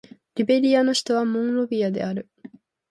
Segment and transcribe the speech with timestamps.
[0.33, 2.27] リベリアの首都はモンロビアである